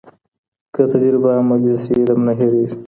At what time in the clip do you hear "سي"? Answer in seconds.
1.83-1.91